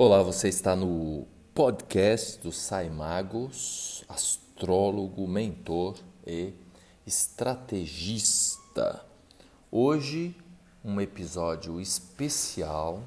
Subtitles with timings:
[0.00, 6.54] Olá, você está no podcast do Sai Magos, astrólogo, mentor e
[7.04, 9.04] estrategista.
[9.72, 10.36] Hoje,
[10.84, 13.02] um episódio especial.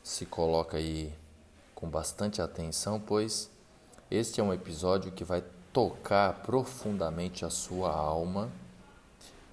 [0.00, 1.12] Se coloca aí
[1.74, 3.50] com bastante atenção, pois
[4.08, 8.48] este é um episódio que vai tocar profundamente a sua alma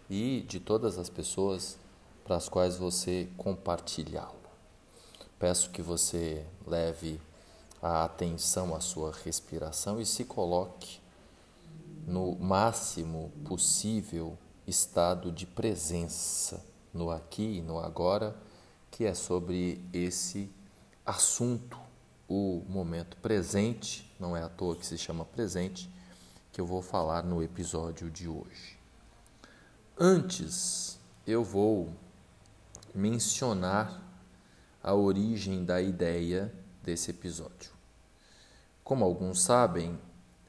[0.07, 1.79] e de todas as pessoas
[2.23, 4.40] para as quais você compartilhá-lo.
[5.41, 7.19] Peço que você leve
[7.81, 10.99] a atenção à sua respiração e se coloque
[12.05, 18.35] no máximo possível estado de presença no aqui e no agora,
[18.91, 20.47] que é sobre esse
[21.03, 21.75] assunto,
[22.29, 25.89] o momento presente, não é à toa que se chama presente,
[26.53, 28.77] que eu vou falar no episódio de hoje.
[29.97, 31.91] Antes, eu vou
[32.93, 34.10] mencionar
[34.83, 36.53] a origem da ideia
[36.83, 37.71] desse episódio.
[38.83, 39.97] Como alguns sabem,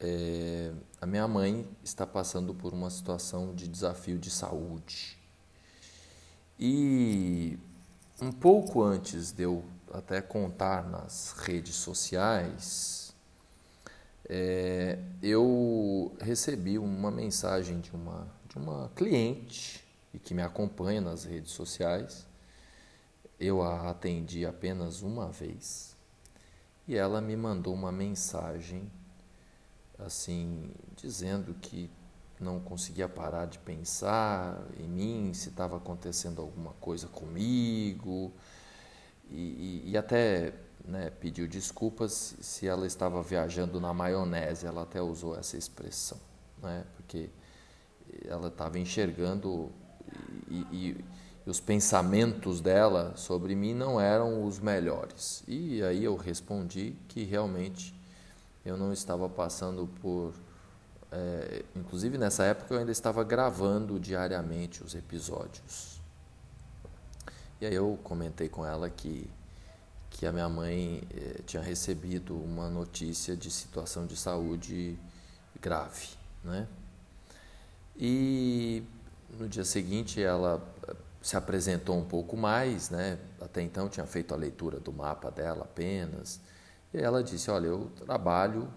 [0.00, 5.18] é, a minha mãe está passando por uma situação de desafio de saúde.
[6.58, 7.58] E
[8.20, 13.14] um pouco antes de eu até contar nas redes sociais,
[14.28, 19.84] é, eu recebi uma mensagem de uma, de uma cliente
[20.14, 22.26] e que me acompanha nas redes sociais
[23.42, 25.96] eu a atendi apenas uma vez.
[26.86, 28.90] E ela me mandou uma mensagem
[29.98, 31.90] assim dizendo que
[32.38, 38.32] não conseguia parar de pensar em mim, se estava acontecendo alguma coisa comigo.
[39.28, 45.00] E, e, e até né, pediu desculpas se ela estava viajando na maionese, ela até
[45.00, 46.18] usou essa expressão,
[46.60, 47.30] né, porque
[48.26, 49.70] ela estava enxergando
[50.48, 51.04] e, e
[51.46, 55.42] e os pensamentos dela sobre mim não eram os melhores.
[55.48, 57.94] E aí eu respondi que realmente
[58.64, 60.32] eu não estava passando por.
[61.10, 66.00] É, inclusive nessa época eu ainda estava gravando diariamente os episódios.
[67.60, 69.28] E aí eu comentei com ela que,
[70.10, 74.98] que a minha mãe é, tinha recebido uma notícia de situação de saúde
[75.60, 76.08] grave,
[76.42, 76.66] né?
[77.96, 78.82] E
[79.38, 80.62] no dia seguinte ela
[81.22, 83.18] se apresentou um pouco mais, né?
[83.40, 86.40] Até então tinha feito a leitura do mapa dela apenas.
[86.92, 88.68] E ela disse: Olha, eu trabalho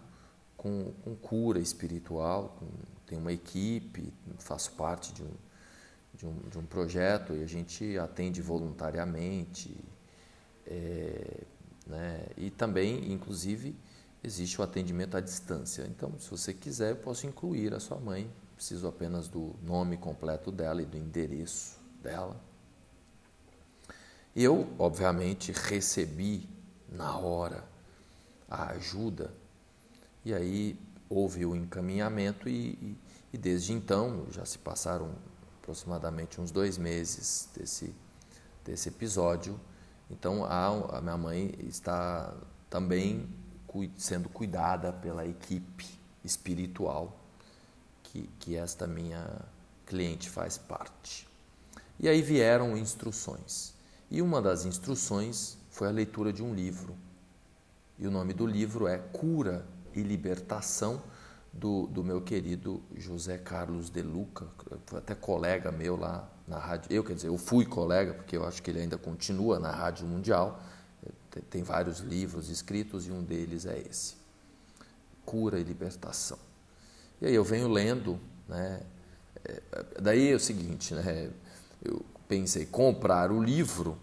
[0.56, 2.68] com, com cura espiritual, com,
[3.08, 5.32] tenho uma equipe, faço parte de um,
[6.14, 9.76] de, um, de um projeto e a gente atende voluntariamente.
[10.68, 11.42] É,
[11.88, 12.28] né?
[12.38, 13.76] E também, inclusive,
[14.24, 15.84] existe o atendimento à distância.
[15.88, 18.30] Então, se você quiser, eu posso incluir a sua mãe.
[18.56, 22.40] Preciso apenas do nome completo dela e do endereço dela.
[24.36, 26.48] Eu, obviamente, recebi
[26.90, 27.64] na hora
[28.50, 29.34] a ajuda
[30.24, 30.80] e aí
[31.10, 32.98] houve o encaminhamento e, e,
[33.34, 35.14] e desde então já se passaram
[35.62, 37.94] aproximadamente uns dois meses desse,
[38.64, 39.60] desse episódio.
[40.10, 42.34] Então a, a minha mãe está
[42.70, 43.28] também
[43.98, 45.88] sendo cuidada pela equipe
[46.24, 47.18] espiritual
[48.04, 49.42] que, que esta minha
[49.86, 51.28] cliente faz parte.
[52.00, 53.74] E aí vieram instruções.
[54.10, 56.96] E uma das instruções foi a leitura de um livro.
[57.98, 61.02] E o nome do livro é Cura e Libertação,
[61.56, 64.46] do, do meu querido José Carlos de Luca,
[64.86, 66.92] foi até colega meu lá na rádio.
[66.92, 70.06] Eu, quer dizer, eu fui colega, porque eu acho que ele ainda continua na Rádio
[70.06, 70.62] Mundial.
[71.50, 74.16] Tem, vários livros escritos e um deles é esse:
[75.26, 76.38] Cura e Libertação.
[77.22, 78.82] E aí eu venho lendo, né?
[79.44, 79.62] É,
[80.02, 81.32] daí é o seguinte, né?
[81.84, 83.98] Eu pensei comprar o livro,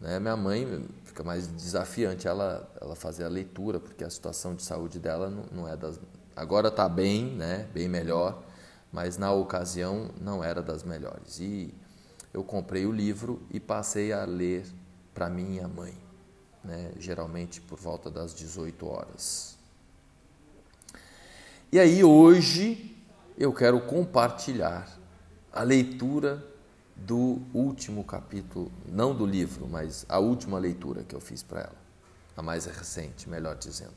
[0.00, 0.18] né?
[0.18, 4.98] Minha mãe fica mais desafiante ela ela fazer a leitura porque a situação de saúde
[4.98, 6.00] dela não, não é das
[6.34, 7.68] agora está bem, né?
[7.74, 8.42] Bem melhor,
[8.92, 11.38] mas na ocasião não era das melhores.
[11.38, 11.74] E
[12.32, 14.64] eu comprei o livro e passei a ler
[15.12, 15.94] para minha mãe,
[16.64, 16.92] né?
[16.98, 19.58] Geralmente por volta das 18 horas.
[21.72, 22.96] E aí hoje
[23.38, 24.88] eu quero compartilhar
[25.52, 26.44] a leitura
[27.00, 31.76] do último capítulo, não do livro, mas a última leitura que eu fiz para ela,
[32.36, 33.94] a mais recente, melhor dizendo.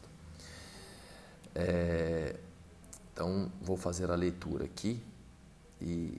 [1.54, 2.36] É,
[3.14, 5.04] então, vou fazer a leitura aqui
[5.82, 6.18] e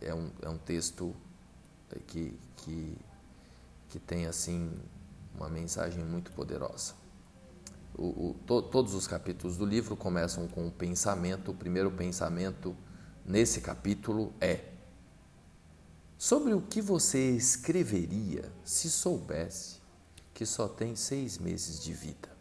[0.00, 1.14] é um, é um texto
[2.06, 2.98] que, que,
[3.88, 4.72] que tem, assim,
[5.36, 6.94] uma mensagem muito poderosa.
[7.94, 11.52] O, o, to, todos os capítulos do livro começam com um pensamento.
[11.52, 12.76] O primeiro pensamento
[13.24, 14.75] nesse capítulo é
[16.18, 19.82] Sobre o que você escreveria se soubesse
[20.32, 22.34] que só tem seis meses de vida.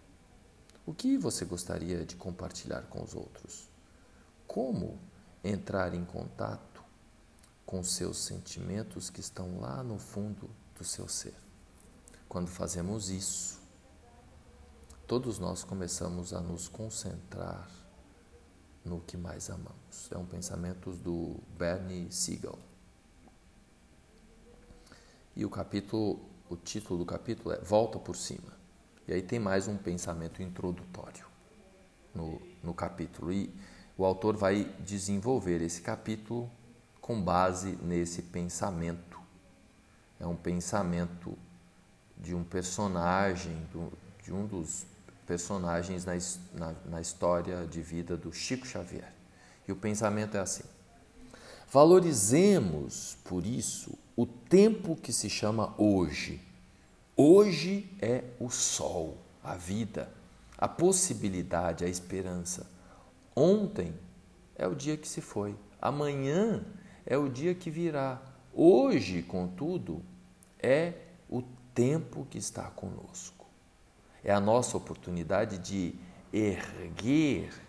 [0.85, 3.69] O que você gostaria de compartilhar com os outros?
[4.47, 4.97] Como
[5.43, 6.83] entrar em contato
[7.65, 11.35] com seus sentimentos que estão lá no fundo do seu ser?
[12.29, 13.59] Quando fazemos isso,
[15.05, 17.69] todos nós começamos a nos concentrar
[18.85, 20.09] no que mais amamos.
[20.11, 22.57] É um pensamento do Bernie Siegel.
[25.35, 28.53] E o capítulo, o título do capítulo é Volta por cima.
[29.05, 31.25] E aí tem mais um pensamento introdutório
[32.13, 33.33] no, no capítulo.
[33.33, 33.53] E
[33.97, 36.49] o autor vai desenvolver esse capítulo
[37.01, 39.19] com base nesse pensamento.
[40.19, 41.37] É um pensamento
[42.17, 43.67] de um personagem,
[44.23, 44.85] de um dos
[45.27, 46.13] personagens na,
[46.53, 49.13] na, na história de vida do Chico Xavier.
[49.67, 50.63] E o pensamento é assim:
[51.69, 56.41] valorizemos, por isso, o tempo que se chama hoje.
[57.17, 60.09] Hoje é o sol, a vida,
[60.57, 62.69] a possibilidade, a esperança.
[63.35, 63.93] Ontem
[64.55, 66.63] é o dia que se foi, amanhã
[67.05, 68.21] é o dia que virá.
[68.53, 70.01] Hoje, contudo,
[70.59, 70.93] é
[71.29, 71.41] o
[71.73, 73.45] tempo que está conosco.
[74.23, 75.93] É a nossa oportunidade de
[76.31, 77.64] erguer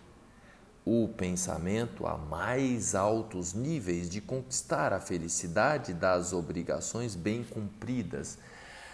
[0.87, 8.37] o pensamento a mais altos níveis, de conquistar a felicidade das obrigações bem cumpridas,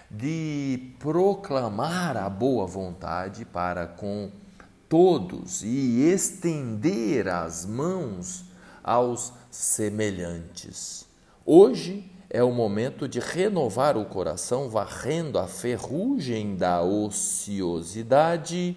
[0.10, 4.32] de proclamar a boa vontade para com
[4.90, 8.46] todos e estender as mãos
[8.84, 11.06] aos semelhantes.
[11.46, 18.76] Hoje é o momento de renovar o coração, varrendo a ferrugem da ociosidade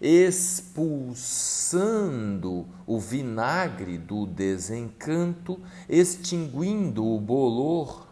[0.00, 8.08] expulsando o vinagre do desencanto, extinguindo o bolor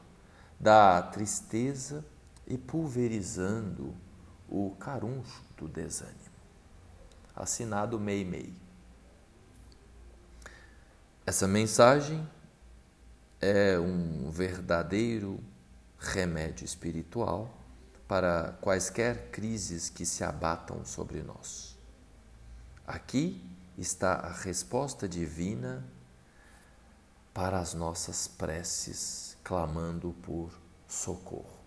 [0.60, 2.04] da tristeza
[2.46, 3.94] e pulverizando
[4.48, 6.18] o caruncho do desânimo.
[7.34, 8.52] Assinado Mei Mei.
[11.24, 12.28] Essa mensagem
[13.40, 15.38] é um verdadeiro
[15.98, 17.58] remédio espiritual
[18.08, 21.67] para quaisquer crises que se abatam sobre nós.
[22.88, 23.38] Aqui
[23.76, 25.84] está a resposta divina
[27.34, 31.58] para as nossas preces, clamando por socorro.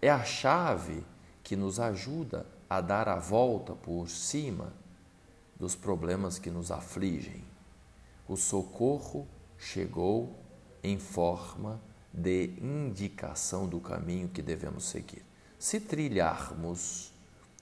[0.00, 1.04] É a chave
[1.42, 4.72] que nos ajuda a dar a volta por cima
[5.56, 7.44] dos problemas que nos afligem.
[8.26, 9.28] O socorro
[9.58, 10.42] chegou
[10.82, 11.78] em forma
[12.10, 15.22] de indicação do caminho que devemos seguir.
[15.58, 17.12] Se trilharmos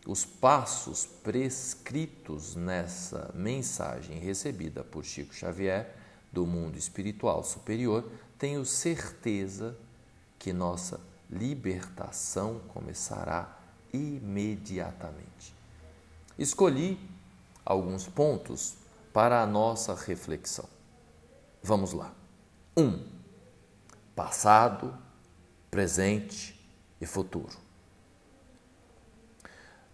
[0.06, 5.94] os passos prescritos nessa mensagem recebida por Chico Xavier
[6.30, 9.76] do mundo espiritual superior, tenho certeza
[10.38, 13.58] que nossa libertação começará
[13.92, 15.54] imediatamente.
[16.38, 16.98] Escolhi
[17.64, 18.74] alguns pontos
[19.12, 20.68] para a nossa reflexão.
[21.62, 22.12] Vamos lá.
[22.76, 22.82] 1.
[22.82, 23.06] Um,
[24.14, 24.96] passado,
[25.70, 26.60] presente
[27.00, 27.63] e futuro.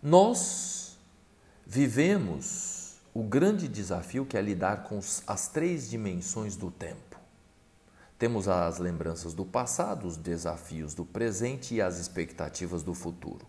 [0.02, 0.98] Nós
[1.66, 7.18] vivemos o grande desafio que é lidar com as três dimensões do tempo.
[8.18, 13.46] Temos as lembranças do passado, os desafios do presente e as expectativas do futuro.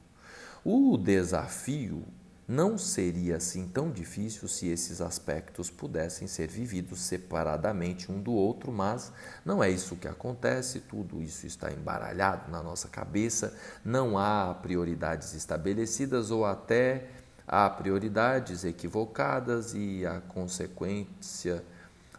[0.64, 2.04] O desafio
[2.52, 8.74] não seria assim tão difícil se esses aspectos pudessem ser vividos separadamente um do outro,
[8.74, 9.10] mas
[9.46, 15.34] não é isso que acontece, tudo isso está embaralhado na nossa cabeça, não há prioridades
[15.34, 17.08] estabelecidas ou até
[17.48, 21.64] há prioridades equivocadas e a consequência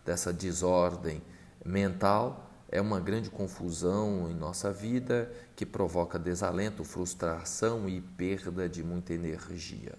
[0.03, 1.21] dessa desordem
[1.63, 8.83] mental é uma grande confusão em nossa vida que provoca desalento, frustração e perda de
[8.83, 9.93] muita energia.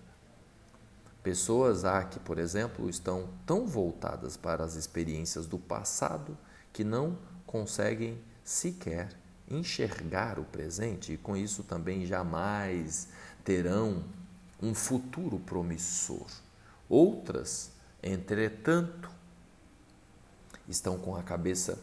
[1.23, 6.37] Pessoas há que, por exemplo, estão tão voltadas para as experiências do passado
[6.73, 9.09] que não conseguem sequer
[9.49, 13.07] enxergar o presente e com isso também jamais
[13.43, 14.03] terão
[14.61, 16.27] um futuro promissor.
[16.89, 19.09] Outras, entretanto,
[20.67, 21.79] estão com a cabeça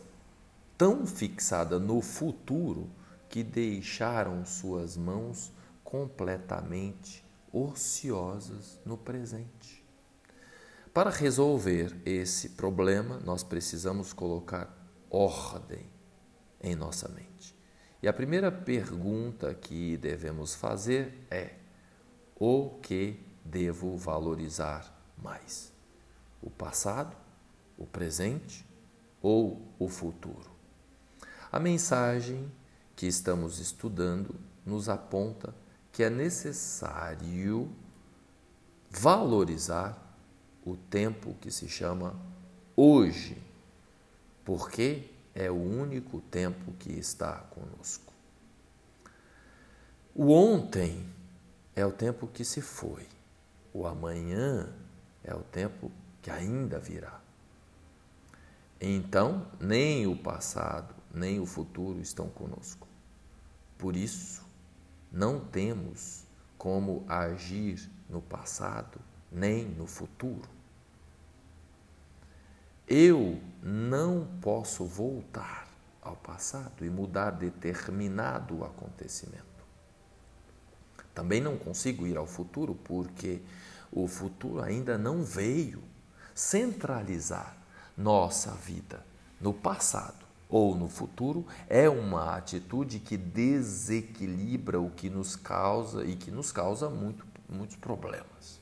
[0.76, 2.90] tão fixada no futuro
[3.28, 5.50] que deixaram suas mãos
[5.82, 9.84] completamente ociosas no presente.
[10.92, 14.76] Para resolver esse problema, nós precisamos colocar
[15.08, 15.86] ordem
[16.60, 17.56] em nossa mente.
[18.02, 21.54] E a primeira pergunta que devemos fazer é:
[22.34, 25.72] o que devo valorizar mais?
[26.42, 27.16] O passado,
[27.76, 28.66] o presente
[29.20, 30.50] ou o futuro?
[31.52, 32.50] A mensagem
[32.96, 35.54] que estamos estudando nos aponta
[36.00, 37.70] que é necessário
[38.90, 39.98] valorizar
[40.64, 42.18] o tempo que se chama
[42.74, 43.36] hoje,
[44.42, 48.14] porque é o único tempo que está conosco.
[50.14, 51.06] O ontem
[51.76, 53.06] é o tempo que se foi,
[53.70, 54.72] o amanhã
[55.22, 55.92] é o tempo
[56.22, 57.20] que ainda virá.
[58.80, 62.88] Então, nem o passado, nem o futuro estão conosco.
[63.76, 64.48] Por isso,
[65.10, 66.24] não temos
[66.56, 69.00] como agir no passado
[69.30, 70.48] nem no futuro.
[72.86, 75.68] Eu não posso voltar
[76.02, 79.44] ao passado e mudar determinado acontecimento.
[81.14, 83.40] Também não consigo ir ao futuro porque
[83.92, 85.82] o futuro ainda não veio
[86.34, 87.56] centralizar
[87.96, 89.04] nossa vida
[89.40, 96.16] no passado ou no futuro é uma atitude que desequilibra o que nos causa e
[96.16, 98.60] que nos causa muito, muitos problemas.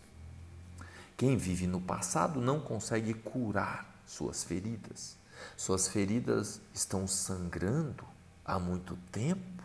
[1.16, 5.16] Quem vive no passado não consegue curar suas feridas.
[5.56, 8.04] Suas feridas estão sangrando
[8.44, 9.64] há muito tempo.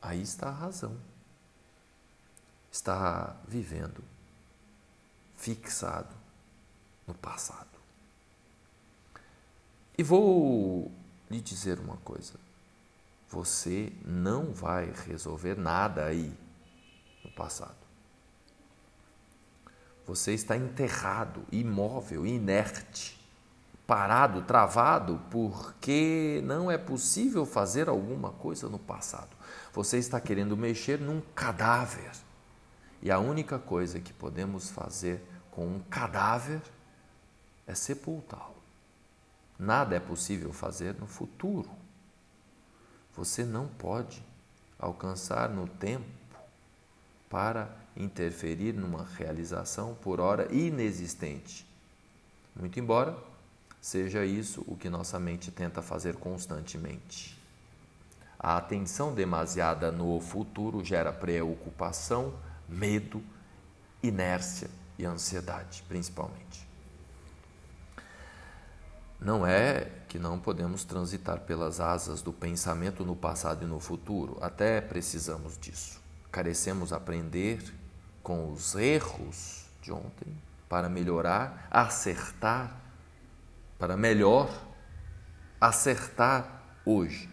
[0.00, 0.96] Aí está a razão.
[2.70, 4.04] Está vivendo
[5.36, 6.14] fixado
[7.06, 7.71] no passado.
[10.02, 10.90] E vou
[11.30, 12.34] lhe dizer uma coisa:
[13.30, 16.36] você não vai resolver nada aí
[17.24, 17.76] no passado.
[20.04, 23.16] Você está enterrado, imóvel, inerte,
[23.86, 29.36] parado, travado, porque não é possível fazer alguma coisa no passado.
[29.72, 32.10] Você está querendo mexer num cadáver.
[33.00, 36.60] E a única coisa que podemos fazer com um cadáver
[37.68, 38.61] é sepultá-lo.
[39.62, 41.70] Nada é possível fazer no futuro.
[43.14, 44.20] Você não pode
[44.76, 46.04] alcançar no tempo
[47.30, 51.64] para interferir numa realização por hora inexistente.
[52.56, 53.16] Muito embora
[53.80, 57.40] seja isso o que nossa mente tenta fazer constantemente.
[58.36, 62.34] A atenção demasiada no futuro gera preocupação,
[62.68, 63.22] medo,
[64.02, 66.71] inércia e ansiedade, principalmente.
[69.24, 74.36] Não é que não podemos transitar pelas asas do pensamento no passado e no futuro,
[74.40, 76.00] até precisamos disso.
[76.32, 77.62] Carecemos aprender
[78.20, 80.36] com os erros de ontem
[80.68, 82.76] para melhorar, acertar,
[83.78, 84.50] para melhor
[85.60, 87.28] acertar hoje.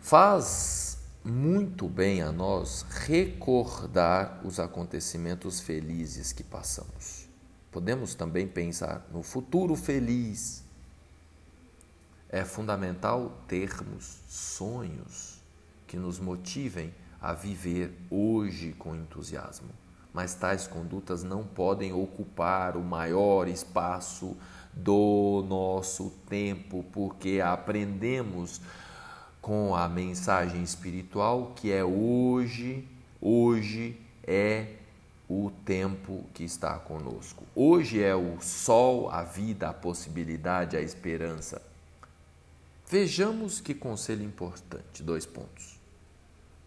[0.00, 7.23] Faz muito bem a nós recordar os acontecimentos felizes que passamos.
[7.74, 10.62] Podemos também pensar no futuro feliz.
[12.28, 15.40] É fundamental termos sonhos
[15.84, 19.70] que nos motivem a viver hoje com entusiasmo.
[20.12, 24.36] Mas tais condutas não podem ocupar o maior espaço
[24.72, 28.60] do nosso tempo, porque aprendemos
[29.42, 32.86] com a mensagem espiritual que é hoje,
[33.20, 34.83] hoje é
[35.28, 37.44] o tempo que está conosco.
[37.54, 41.62] Hoje é o sol, a vida, a possibilidade, a esperança.
[42.88, 45.80] Vejamos que conselho importante, dois pontos.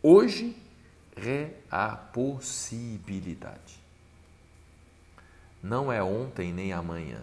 [0.02, 0.56] Hoje
[1.16, 3.80] é a possibilidade.
[5.62, 7.22] Não é ontem nem amanhã.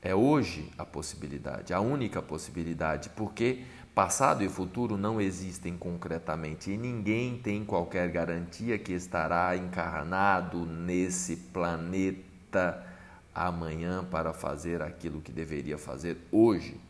[0.00, 6.76] É hoje a possibilidade, a única possibilidade, porque passado e futuro não existem concretamente e
[6.76, 12.86] ninguém tem qualquer garantia que estará encarnado nesse planeta
[13.34, 16.80] amanhã para fazer aquilo que deveria fazer hoje.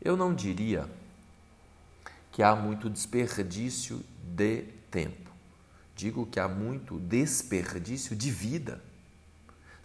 [0.00, 0.88] Eu não diria
[2.30, 5.30] que há muito desperdício de tempo.
[5.96, 8.82] Digo que há muito desperdício de vida.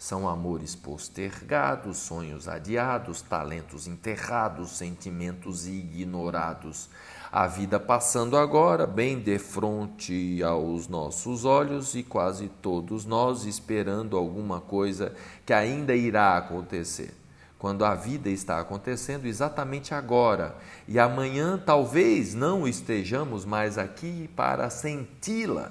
[0.00, 6.88] São amores postergados, sonhos adiados, talentos enterrados, sentimentos ignorados.
[7.30, 14.16] A vida passando agora, bem de frente aos nossos olhos e quase todos nós esperando
[14.16, 15.14] alguma coisa
[15.44, 17.12] que ainda irá acontecer
[17.58, 20.56] quando a vida está acontecendo exatamente agora
[20.88, 25.70] e amanhã talvez não estejamos mais aqui para senti-la.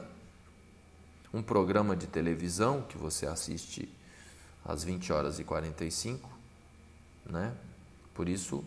[1.33, 3.98] Um programa de televisão que você assiste
[4.69, 6.29] às 20 horas e 45,
[7.25, 7.55] né?
[8.13, 8.63] Por isso,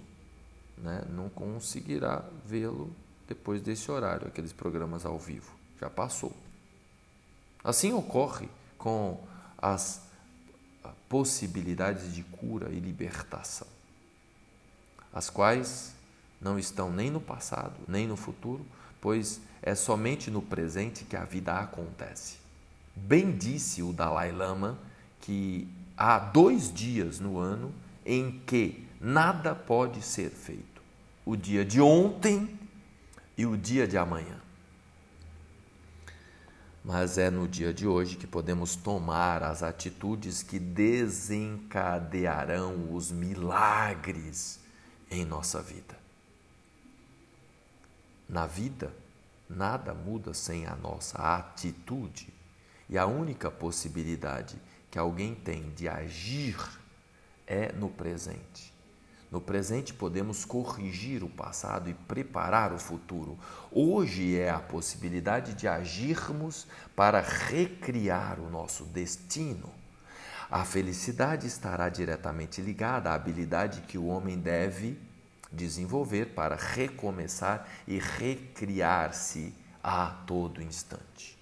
[0.77, 2.91] né, não conseguirá vê-lo
[3.29, 5.53] depois desse horário, aqueles programas ao vivo.
[5.81, 6.33] Já passou.
[7.63, 9.23] Assim ocorre com
[9.57, 10.03] as
[11.09, 13.69] possibilidades de cura e libertação,
[15.13, 15.95] as quais
[16.41, 18.67] não estão nem no passado, nem no futuro,
[19.01, 22.39] pois é somente no presente que a vida acontece.
[22.97, 24.77] Bem disse o Dalai Lama
[25.21, 27.73] que há dois dias no ano
[28.05, 30.83] em que nada pode ser feito:
[31.25, 32.59] o dia de ontem
[33.37, 34.43] e o dia de amanhã.
[36.85, 44.59] Mas é no dia de hoje que podemos tomar as atitudes que desencadearão os milagres
[45.09, 45.97] em nossa vida.
[48.29, 48.93] Na vida,
[49.49, 52.35] nada muda sem a nossa atitude.
[52.89, 54.57] E a única possibilidade
[54.93, 56.55] que alguém tem de agir
[57.47, 58.71] é no presente.
[59.31, 63.39] No presente podemos corrigir o passado e preparar o futuro.
[63.71, 69.73] Hoje é a possibilidade de agirmos para recriar o nosso destino.
[70.51, 75.01] A felicidade estará diretamente ligada à habilidade que o homem deve
[75.51, 81.42] desenvolver para recomeçar e recriar-se a todo instante.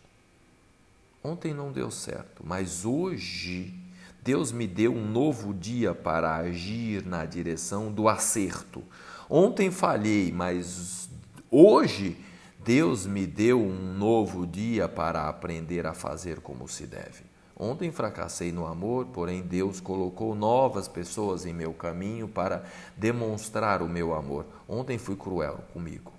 [1.22, 3.74] Ontem não deu certo, mas hoje
[4.22, 8.82] Deus me deu um novo dia para agir na direção do acerto.
[9.28, 11.10] Ontem falhei, mas
[11.50, 12.16] hoje
[12.64, 17.30] Deus me deu um novo dia para aprender a fazer como se deve.
[17.54, 22.64] Ontem fracassei no amor, porém Deus colocou novas pessoas em meu caminho para
[22.96, 24.46] demonstrar o meu amor.
[24.66, 26.12] Ontem fui cruel comigo.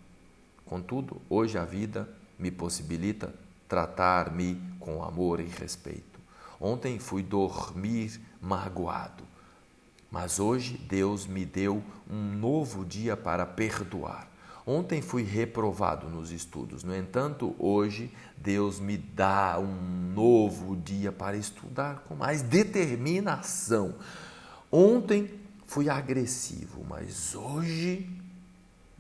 [0.63, 3.34] Contudo, hoje a vida me possibilita
[3.72, 6.20] tratar-me com amor e respeito.
[6.60, 9.24] Ontem fui dormir magoado,
[10.12, 14.30] mas hoje Deus me deu um novo dia para perdoar.
[14.68, 21.38] Ontem fui reprovado nos estudos, no entanto, hoje Deus me dá um novo dia para
[21.38, 23.96] estudar com mais determinação.
[24.70, 25.32] Ontem
[25.66, 28.21] fui agressivo, mas hoje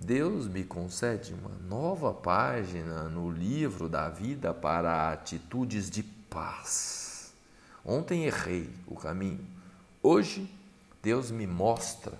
[0.03, 7.31] Deus me concede uma nova página no livro da vida para atitudes de paz.
[7.85, 9.45] Ontem errei o caminho.
[10.01, 10.51] Hoje,
[11.03, 12.13] Deus me mostra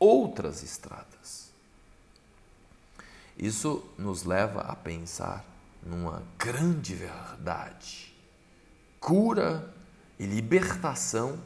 [0.00, 1.52] outras estradas.
[3.38, 5.44] Isso nos leva a pensar
[5.80, 8.12] numa grande verdade.
[8.98, 9.72] Cura
[10.18, 11.38] e libertação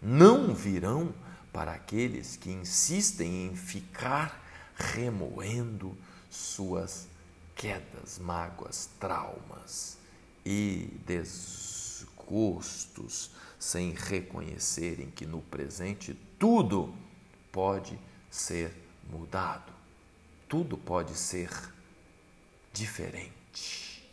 [0.00, 1.14] não virão
[1.54, 4.41] para aqueles que insistem em ficar
[4.76, 5.96] remoendo
[6.30, 7.08] suas
[7.54, 9.98] quedas, mágoas, traumas
[10.44, 16.94] e des gostos, sem reconhecerem que no presente tudo
[17.52, 17.98] pode
[18.30, 18.74] ser
[19.10, 19.72] mudado,
[20.48, 21.50] tudo pode ser
[22.72, 24.10] diferente.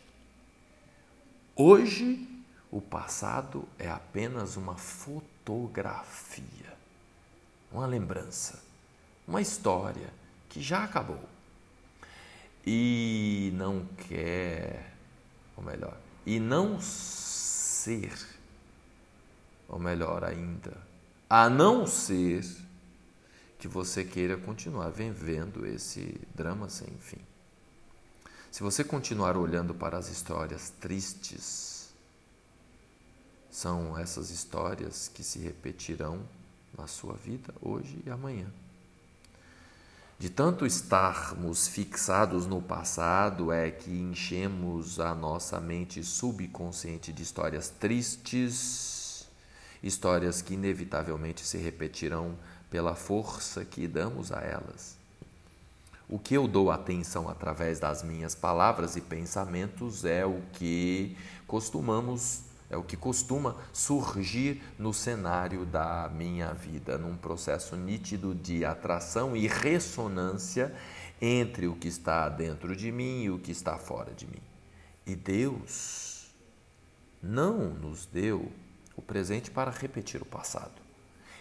[1.56, 2.28] Hoje,
[2.70, 6.44] o passado é apenas uma fotografia,
[7.72, 8.62] uma lembrança,
[9.26, 10.19] uma história
[10.50, 11.24] que já acabou
[12.66, 14.92] e não quer,
[15.56, 18.12] ou melhor, e não ser,
[19.66, 20.76] ou melhor ainda,
[21.28, 22.44] a não ser
[23.58, 27.20] que você queira continuar vivendo esse drama sem fim.
[28.50, 31.90] Se você continuar olhando para as histórias tristes,
[33.50, 36.20] são essas histórias que se repetirão
[36.76, 38.46] na sua vida hoje e amanhã.
[40.20, 47.70] De tanto estarmos fixados no passado, é que enchemos a nossa mente subconsciente de histórias
[47.70, 49.26] tristes,
[49.82, 52.36] histórias que inevitavelmente se repetirão
[52.68, 54.94] pela força que damos a elas.
[56.06, 62.42] O que eu dou atenção através das minhas palavras e pensamentos é o que costumamos
[62.70, 69.36] é o que costuma surgir no cenário da minha vida, num processo nítido de atração
[69.36, 70.72] e ressonância
[71.20, 74.40] entre o que está dentro de mim e o que está fora de mim.
[75.04, 76.32] E Deus
[77.20, 78.52] não nos deu
[78.96, 80.80] o presente para repetir o passado.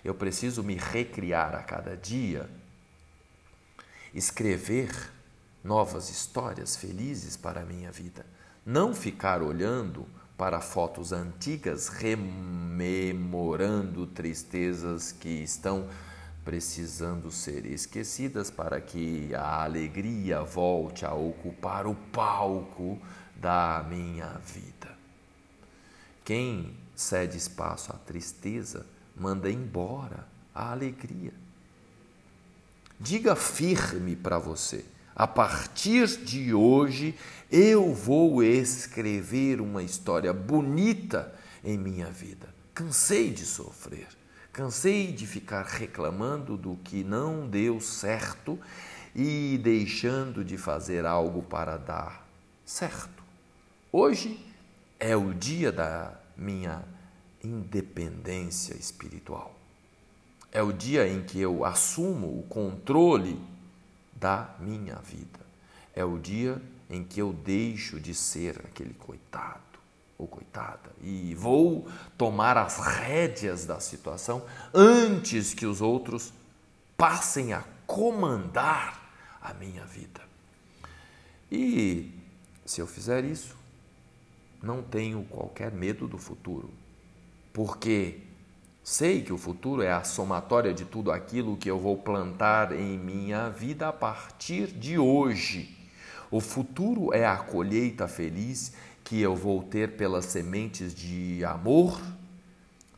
[0.03, 2.49] Eu preciso me recriar a cada dia,
[4.13, 5.11] escrever
[5.63, 8.25] novas histórias felizes para a minha vida,
[8.65, 10.07] não ficar olhando
[10.39, 12.47] para fotos antigas, rememorando
[14.07, 15.89] tristezas que estão
[16.45, 22.97] precisando ser esquecidas para que a alegria volte a ocupar o palco
[23.35, 24.97] da minha vida.
[26.23, 30.25] Quem cede espaço à tristeza manda embora
[30.55, 31.33] a alegria.
[32.97, 34.85] Diga firme para você
[35.19, 37.13] a partir de hoje,
[37.51, 42.47] eu vou escrever uma história bonita em minha vida.
[42.73, 44.07] Cansei de sofrer,
[44.53, 48.57] cansei de ficar reclamando do que não deu certo
[49.13, 52.25] e deixando de fazer algo para dar
[52.65, 53.21] certo.
[53.91, 54.39] Hoje
[54.97, 56.81] é o dia da minha
[57.43, 59.53] independência espiritual.
[60.49, 63.37] É o dia em que eu assumo o controle
[64.19, 65.39] da minha vida.
[65.95, 69.59] É o dia em que eu deixo de ser aquele coitado
[70.17, 76.33] ou coitada e vou tomar as rédeas da situação antes que os outros
[76.97, 78.99] passem a comandar
[79.41, 80.21] a minha vida.
[81.51, 82.11] E
[82.65, 83.55] se eu fizer isso,
[84.61, 86.69] não tenho qualquer medo do futuro,
[87.53, 88.19] porque
[88.89, 92.97] sei que o futuro é a somatória de tudo aquilo que eu vou plantar em
[92.97, 95.77] minha vida a partir de hoje.
[96.31, 98.73] O futuro é a colheita feliz
[99.03, 102.01] que eu vou ter pelas sementes de amor,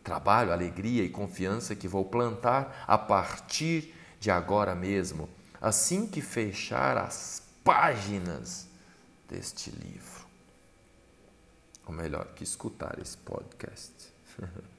[0.01, 5.27] trabalho, alegria e confiança que vou plantar a partir de agora mesmo,
[5.59, 8.65] assim que fechar as páginas
[9.27, 10.25] deste livro.
[11.85, 13.91] Ou melhor, que escutar esse podcast.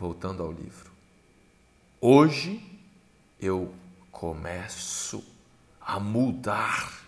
[0.00, 0.90] Voltando ao livro.
[2.00, 2.58] Hoje
[3.38, 3.70] eu
[4.10, 5.22] começo
[5.78, 7.04] a mudar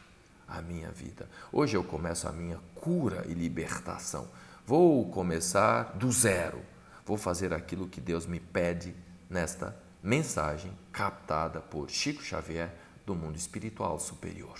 [0.46, 1.26] a minha vida.
[1.50, 4.28] Hoje eu começo a minha cura e libertação.
[4.66, 6.62] Vou começar do zero.
[7.07, 8.94] Vou fazer aquilo que Deus me pede
[9.31, 12.74] nesta mensagem captada por Chico Xavier
[13.07, 14.59] do mundo espiritual superior.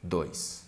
[0.00, 0.64] 2.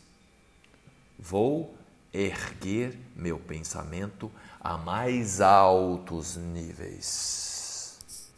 [1.21, 1.79] Vou
[2.12, 8.31] erguer meu pensamento a mais altos níveis.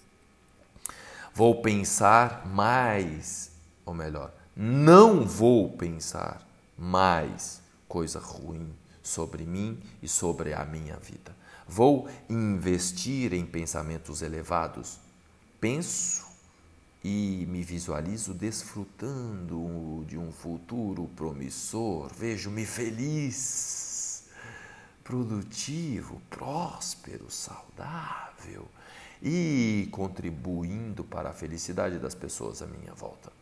[1.35, 3.52] Vou pensar mais,
[3.87, 11.35] ou melhor, não vou pensar mais coisa ruim sobre mim e sobre a minha vida.
[11.66, 14.98] Vou investir em pensamentos elevados.
[15.61, 16.28] Penso
[17.02, 22.11] e me visualizo desfrutando de um futuro promissor.
[22.12, 24.24] Vejo-me feliz,
[25.04, 28.66] produtivo, próspero, saudável
[29.22, 33.32] e contribuindo para a felicidade das pessoas à minha volta.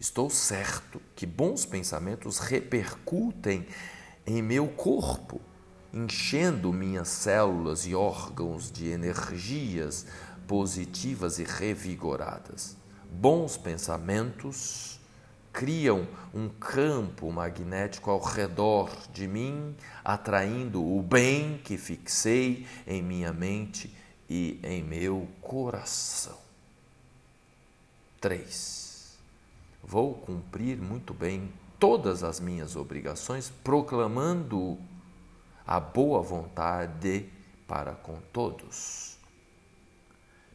[0.00, 3.66] Estou certo que bons pensamentos repercutem
[4.24, 5.40] em meu corpo,
[5.92, 10.06] enchendo minhas células e órgãos de energias
[10.46, 12.76] positivas e revigoradas.
[13.10, 14.98] Bons pensamentos
[15.52, 23.32] criam um campo magnético ao redor de mim, atraindo o bem que fixei em minha
[23.32, 23.92] mente
[24.28, 26.38] e em meu coração.
[28.20, 28.88] 3
[29.88, 34.76] vou cumprir muito bem todas as minhas obrigações, proclamando
[35.66, 37.26] a boa vontade
[37.66, 39.07] para com todos.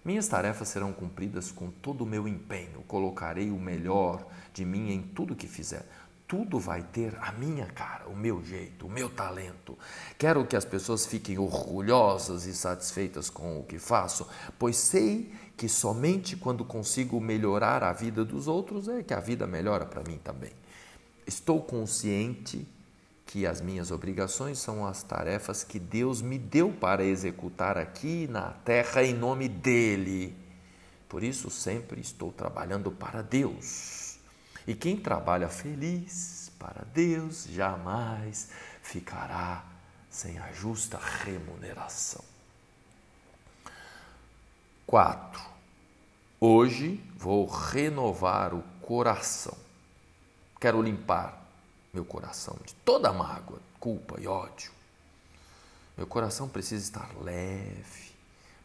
[0.04, 5.02] Minhas tarefas serão cumpridas com todo o meu empenho, colocarei o melhor de mim em
[5.02, 5.88] tudo que fizer.
[6.28, 9.78] Tudo vai ter a minha cara, o meu jeito, o meu talento.
[10.18, 14.28] Quero que as pessoas fiquem orgulhosas e satisfeitas com o que faço,
[14.60, 19.48] pois sei que somente quando consigo melhorar a vida dos outros é que a vida
[19.48, 20.52] melhora para mim também.
[21.26, 22.68] Estou consciente
[23.34, 28.52] que as minhas obrigações são as tarefas que Deus me deu para executar aqui na
[28.52, 30.38] terra em nome dele.
[31.10, 34.20] Por isso sempre estou trabalhando para Deus.
[34.68, 38.50] E quem trabalha feliz para Deus jamais
[38.84, 39.66] ficará
[40.12, 42.24] sem a justa remuneração.
[44.86, 45.42] 4.
[46.40, 49.58] Hoje vou renovar o coração.
[50.62, 51.43] Quero limpar
[51.94, 54.72] meu coração de toda mágoa, culpa e ódio.
[55.96, 58.12] Meu coração precisa estar leve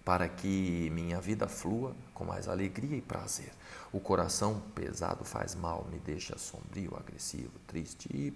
[0.02, 3.52] para que minha vida flua com mais alegria e prazer.
[3.92, 8.32] O coração pesado faz mal, me deixa sombrio, agressivo, triste e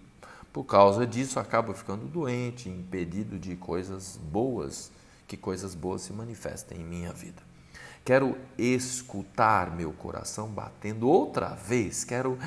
[0.53, 4.93] por causa disso acabo ficando doente, impedido de coisas boas,
[5.27, 7.43] que coisas boas se manifestem em minha vida.
[8.05, 12.05] Quero escutar meu coração batendo outra vez.
[12.05, 12.39] Quero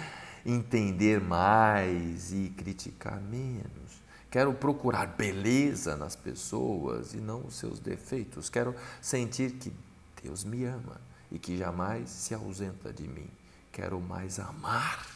[0.46, 4.04] entender mais e criticar menos.
[4.30, 8.50] Quero procurar beleza nas pessoas e não os seus defeitos.
[8.50, 9.74] Quero sentir que
[10.22, 11.00] Deus me ama
[11.32, 13.30] e que jamais se ausenta de mim.
[13.72, 15.08] Quero mais amar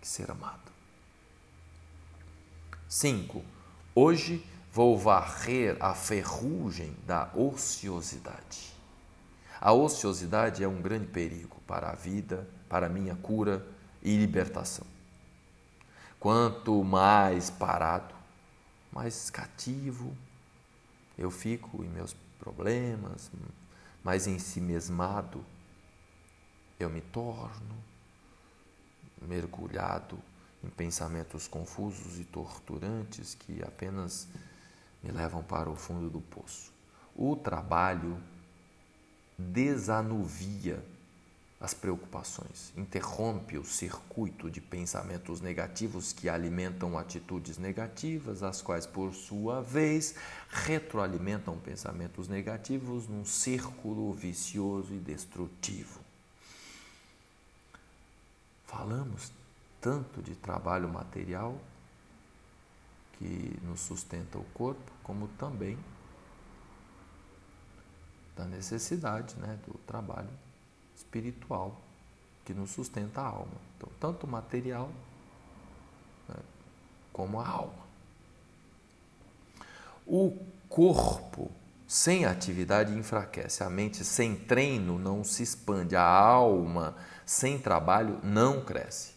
[0.00, 0.72] que ser amado.
[2.88, 3.42] 5.
[3.94, 8.74] Hoje vou varrer a ferrugem da ociosidade.
[9.60, 13.66] A ociosidade é um grande perigo para a vida, para a minha cura
[14.04, 14.86] e libertação.
[16.20, 18.14] Quanto mais parado,
[18.92, 20.16] mais cativo
[21.16, 23.30] eu fico em meus problemas,
[24.02, 25.44] mais ensimesmado
[26.78, 27.76] eu me torno
[29.22, 30.18] mergulhado
[30.62, 34.28] em pensamentos confusos e torturantes que apenas
[35.02, 36.72] me levam para o fundo do poço.
[37.14, 38.18] O trabalho
[39.38, 40.84] desanuvia
[41.64, 49.14] as preocupações, interrompe o circuito de pensamentos negativos que alimentam atitudes negativas, as quais, por
[49.14, 50.14] sua vez,
[50.50, 56.00] retroalimentam pensamentos negativos num círculo vicioso e destrutivo.
[58.66, 59.32] Falamos
[59.80, 61.58] tanto de trabalho material
[63.14, 65.78] que nos sustenta o corpo, como também
[68.36, 70.28] da necessidade né, do trabalho
[70.96, 71.80] espiritual
[72.44, 73.56] que nos sustenta a alma.
[73.76, 74.90] Então, tanto o material
[76.28, 76.36] né,
[77.12, 77.84] como a alma.
[80.06, 80.36] O
[80.68, 81.50] corpo
[81.86, 88.64] sem atividade enfraquece, a mente sem treino não se expande, a alma sem trabalho não
[88.64, 89.14] cresce.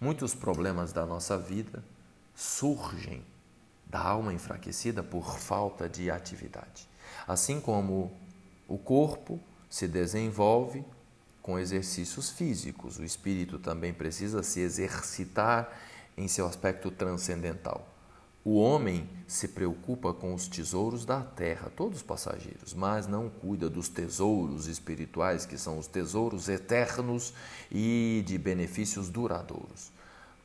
[0.00, 1.82] Muitos problemas da nossa vida
[2.34, 3.24] surgem
[3.86, 6.88] da alma enfraquecida por falta de atividade.
[7.26, 8.12] Assim como
[8.68, 10.84] o corpo se desenvolve
[11.46, 15.70] com exercícios físicos, o espírito também precisa se exercitar
[16.16, 17.88] em seu aspecto transcendental.
[18.44, 23.88] O homem se preocupa com os tesouros da terra, todos passageiros, mas não cuida dos
[23.88, 27.32] tesouros espirituais, que são os tesouros eternos
[27.70, 29.92] e de benefícios duradouros.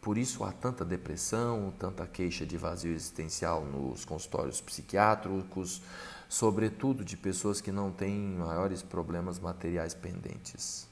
[0.02, 5.82] Por isso há tanta depressão, tanta queixa de vazio existencial nos consultórios psiquiátricos,
[6.30, 10.91] sobretudo de pessoas que não têm maiores problemas materiais pendentes.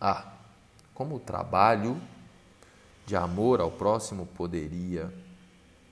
[0.00, 0.32] Ah,
[0.94, 2.00] como o trabalho
[3.06, 5.12] de amor ao próximo poderia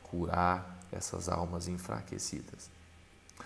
[0.03, 2.71] curar essas almas enfraquecidas.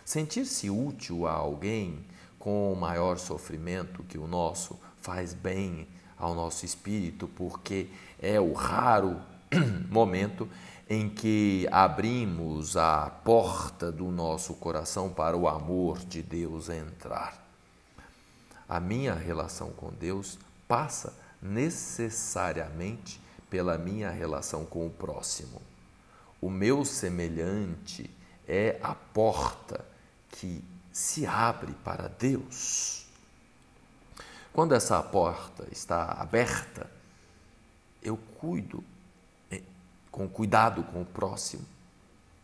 [0.04, 2.04] Sentir-se útil a alguém
[2.38, 5.88] com maior sofrimento que o nosso faz bem
[6.18, 7.88] ao nosso espírito, porque
[8.20, 9.20] é o raro
[9.90, 10.48] momento
[10.88, 17.44] em que abrimos a porta do nosso coração para o amor de Deus entrar.
[18.68, 25.62] A minha relação com Deus passa necessariamente pela minha relação com o próximo.
[26.40, 28.10] O meu semelhante
[28.46, 29.84] é a porta
[30.30, 33.06] que se abre para Deus.
[34.52, 36.90] Quando essa porta está aberta,
[38.02, 38.82] eu cuido
[39.50, 39.62] eh,
[40.10, 41.66] com cuidado com o próximo,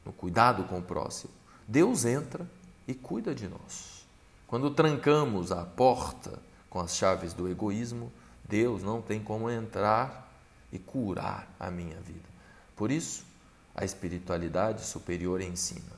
[0.04, 1.32] no cuidado com o próximo.
[1.66, 2.46] Deus entra
[2.86, 4.06] e cuida de nós.
[4.46, 6.38] Quando trancamos a porta
[6.72, 8.10] com as chaves do egoísmo,
[8.48, 10.34] Deus não tem como entrar
[10.72, 12.26] e curar a minha vida.
[12.74, 13.26] Por isso,
[13.74, 15.92] a espiritualidade superior ensina.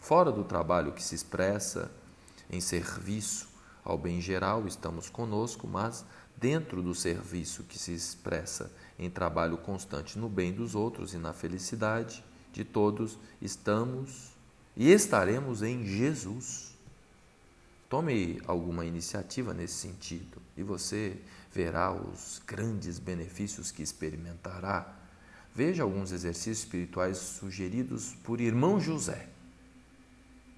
[0.00, 1.90] Fora do trabalho que se expressa
[2.48, 3.48] em serviço
[3.84, 6.04] ao bem geral, estamos conosco, mas
[6.36, 11.32] dentro do serviço que se expressa em trabalho constante no bem dos outros e na
[11.32, 14.30] felicidade de todos, estamos
[14.76, 16.71] e estaremos em Jesus.
[17.92, 21.20] Tome alguma iniciativa nesse sentido e você
[21.52, 24.96] verá os grandes benefícios que experimentará
[25.54, 29.28] Veja alguns exercícios espirituais sugeridos por irmão José.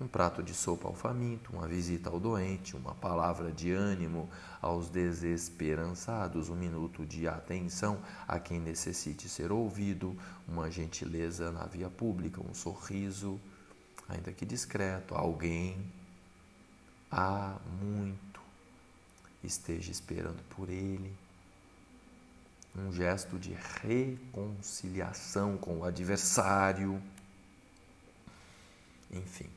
[0.01, 4.31] Um prato de sopa ao faminto, uma visita ao doente, uma palavra de ânimo
[4.63, 10.17] aos desesperançados, um minuto de atenção a quem necessite ser ouvido,
[10.47, 13.41] uma gentileza na via pública, um sorriso,
[14.09, 15.93] ainda que discreto, alguém
[17.17, 18.41] há muito
[19.43, 21.15] esteja esperando por ele
[22.77, 27.01] um gesto de reconciliação com o adversário.
[29.13, 29.49] Enfim.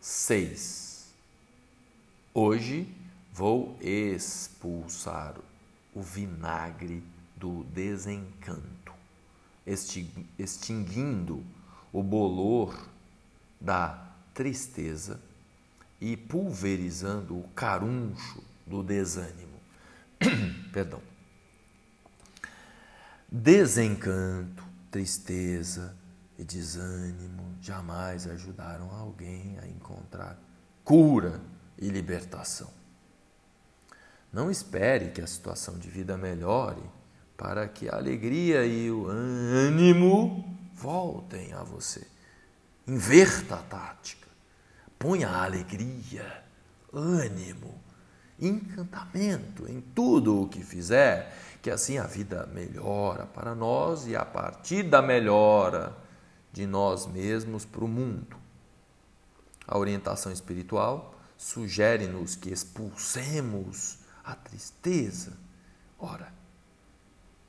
[0.00, 1.12] Seis.
[2.32, 2.88] Hoje
[3.30, 5.34] vou expulsar
[5.94, 7.04] o vinagre
[7.36, 8.94] do desencanto,
[10.38, 11.44] extinguindo
[11.92, 12.88] o bolor
[13.60, 15.20] da tristeza
[16.02, 19.60] e pulverizando o caruncho do desânimo.
[20.72, 21.00] Perdão.
[23.30, 25.96] Desencanto, tristeza
[26.36, 30.36] e desânimo jamais ajudaram alguém a encontrar
[30.82, 31.40] cura
[31.78, 32.70] e libertação.
[34.32, 36.82] Não espere que a situação de vida melhore
[37.36, 42.04] para que a alegria e o ânimo voltem a você.
[42.88, 44.21] Inverta a tática.
[45.02, 46.44] Ponha a alegria,
[46.92, 47.74] ânimo,
[48.38, 54.24] encantamento em tudo o que fizer que assim a vida melhora para nós e a
[54.24, 55.96] partir da melhora
[56.52, 58.36] de nós mesmos para o mundo.
[59.66, 65.32] A orientação espiritual sugere-nos que expulsemos a tristeza.
[65.98, 66.32] Ora,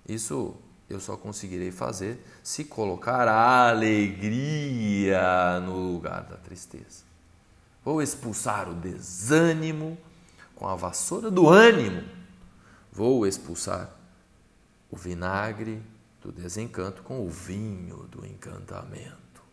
[0.09, 0.55] isso
[0.89, 7.12] eu só conseguirei fazer se colocar a alegria no lugar da tristeza.
[7.83, 9.97] Vou expulsar o desânimo
[10.55, 12.03] com a vassoura do ânimo.
[12.91, 13.89] Vou expulsar
[14.89, 15.81] o vinagre
[16.21, 19.43] do desencanto com o vinho do encantamento.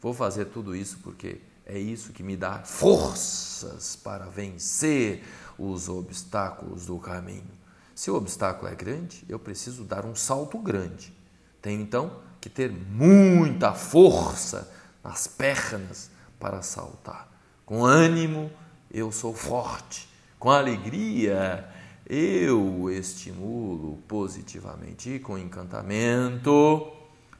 [0.00, 5.24] Vou fazer tudo isso porque é isso que me dá forças para vencer
[5.58, 7.50] os obstáculos do caminho.
[7.94, 11.12] Se o obstáculo é grande, eu preciso dar um salto grande.
[11.60, 17.28] Tenho então que ter muita força nas pernas para saltar.
[17.64, 18.50] Com ânimo,
[18.90, 20.08] eu sou forte.
[20.38, 21.68] Com alegria,
[22.06, 25.10] eu estimulo positivamente.
[25.10, 26.92] E com encantamento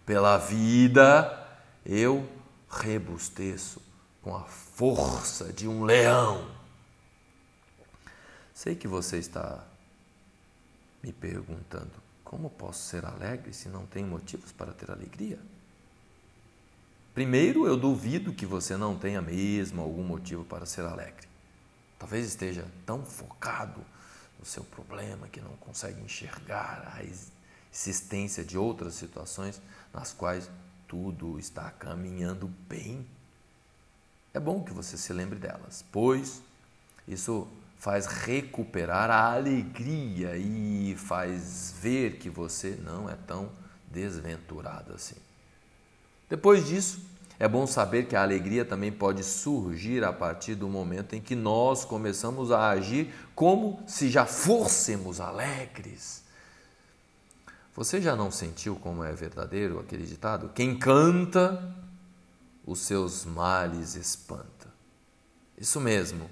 [0.04, 1.46] pela vida,
[1.84, 2.28] eu
[2.68, 3.80] rebusteço
[4.22, 6.50] com a força de um leão.
[8.52, 9.64] Sei que você está
[11.02, 11.92] me perguntando:
[12.24, 15.38] como posso ser alegre se não tenho motivos para ter alegria?
[17.16, 21.26] Primeiro, eu duvido que você não tenha mesmo algum motivo para ser alegre.
[21.98, 23.80] Talvez esteja tão focado
[24.38, 27.02] no seu problema que não consegue enxergar a
[27.72, 29.62] existência de outras situações
[29.94, 30.50] nas quais
[30.86, 33.06] tudo está caminhando bem.
[34.34, 36.42] É bom que você se lembre delas, pois
[37.08, 37.48] isso
[37.78, 43.50] faz recuperar a alegria e faz ver que você não é tão
[43.90, 45.25] desventurado assim.
[46.28, 47.00] Depois disso,
[47.38, 51.34] é bom saber que a alegria também pode surgir a partir do momento em que
[51.34, 56.24] nós começamos a agir como se já fôssemos alegres.
[57.74, 60.50] Você já não sentiu como é verdadeiro aquele ditado?
[60.54, 61.74] Quem canta,
[62.64, 64.72] os seus males espanta.
[65.58, 66.30] Isso mesmo.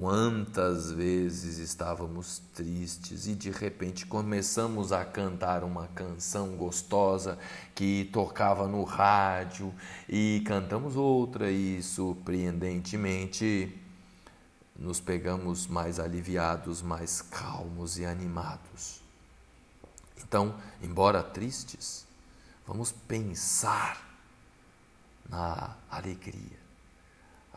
[0.00, 7.38] Quantas vezes estávamos tristes e de repente começamos a cantar uma canção gostosa
[7.74, 9.74] que tocava no rádio
[10.08, 13.78] e cantamos outra e surpreendentemente
[14.74, 19.02] nos pegamos mais aliviados, mais calmos e animados.
[20.16, 22.06] Então, embora tristes,
[22.66, 24.00] vamos pensar
[25.28, 26.58] na alegria,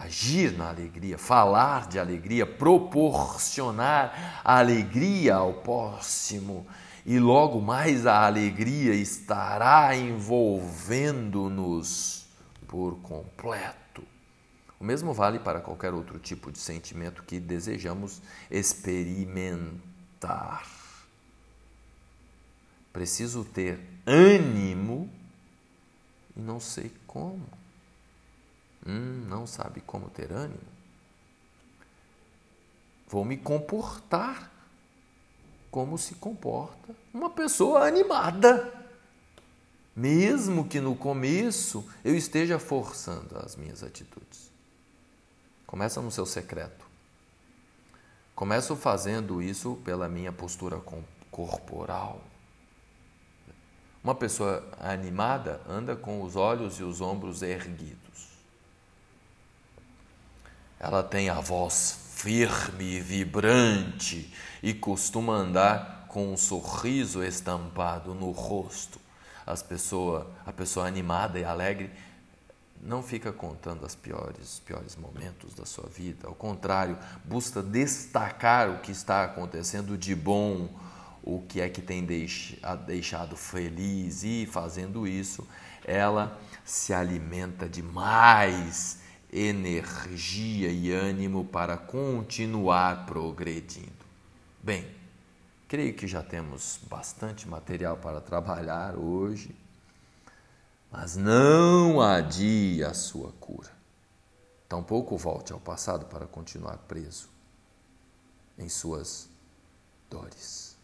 [0.03, 6.67] agir na alegria, falar de alegria, proporcionar alegria ao próximo
[7.05, 12.25] e logo mais a alegria estará envolvendo-nos
[12.67, 14.03] por completo.
[14.79, 20.67] O mesmo vale para qualquer outro tipo de sentimento que desejamos experimentar.
[22.91, 25.09] Preciso ter ânimo
[26.35, 27.62] e não sei como.
[28.85, 30.73] Hum, não sabe como ter ânimo?
[33.07, 34.51] Vou me comportar
[35.69, 38.81] como se comporta uma pessoa animada.
[39.95, 44.51] Mesmo que no começo eu esteja forçando as minhas atitudes.
[45.67, 46.85] Começa no seu secreto.
[48.35, 50.81] Começo fazendo isso pela minha postura
[51.29, 52.21] corporal
[54.03, 58.32] uma pessoa animada anda com os olhos e os ombros erguidos.
[60.83, 68.31] Ela tem a voz firme e vibrante e costuma andar com um sorriso estampado no
[68.31, 68.99] rosto.
[69.47, 71.89] As pessoa, a pessoa animada e alegre
[72.81, 76.27] não fica contando as piores, piores momentos da sua vida.
[76.27, 80.67] Ao contrário, busca destacar o que está acontecendo de bom,
[81.23, 82.05] o que é que tem
[82.85, 85.47] deixado feliz e fazendo isso,
[85.85, 89.01] ela se alimenta de mais
[89.33, 94.05] energia e ânimo para continuar progredindo.
[94.61, 94.87] Bem,
[95.67, 99.55] creio que já temos bastante material para trabalhar hoje,
[100.91, 103.71] mas não adie a sua cura.
[104.69, 107.27] Tampouco volte ao passado para continuar preso
[108.55, 109.27] em suas
[110.11, 110.77] dores.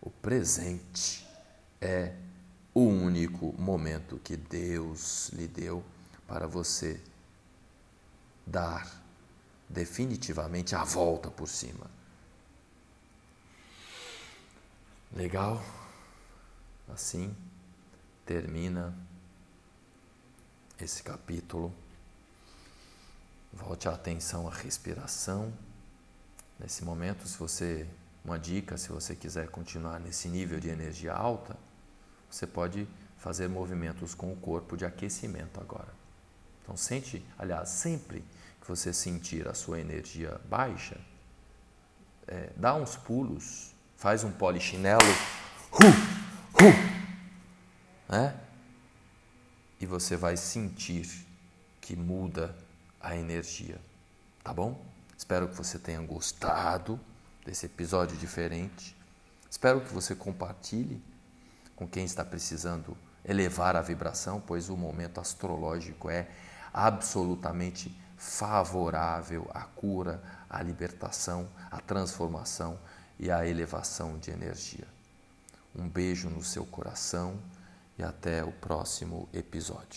[0.00, 1.26] O presente
[1.78, 2.14] é
[2.72, 5.84] o único momento que Deus lhe deu
[6.26, 6.98] para você
[8.46, 9.02] dar
[9.68, 11.90] definitivamente a volta por cima.
[15.12, 15.64] Legal?
[16.92, 17.34] Assim
[18.26, 18.94] termina
[20.80, 21.72] esse capítulo.
[23.52, 25.52] Volte a atenção à respiração.
[26.58, 27.86] Nesse momento, se você
[28.24, 31.56] uma dica, se você quiser continuar nesse nível de energia alta,
[32.30, 32.88] você pode
[33.18, 35.92] fazer movimentos com o corpo de aquecimento agora.
[36.62, 38.24] Então, sente, aliás, sempre
[38.68, 40.98] você sentir a sua energia baixa,
[42.26, 45.02] é, dá uns pulos, faz um polichinelo,
[45.72, 45.86] hu,
[46.54, 46.72] hu,
[48.08, 48.40] né?
[49.80, 51.26] E você vai sentir
[51.80, 52.56] que muda
[53.00, 53.78] a energia,
[54.42, 54.82] tá bom?
[55.16, 56.98] Espero que você tenha gostado
[57.44, 58.96] desse episódio diferente.
[59.50, 61.02] Espero que você compartilhe
[61.76, 66.28] com quem está precisando elevar a vibração, pois o momento astrológico é
[66.72, 72.78] absolutamente favorável à cura, à libertação, à transformação
[73.18, 74.86] e à elevação de energia.
[75.74, 77.38] Um beijo no seu coração
[77.98, 79.88] e até o próximo episódio.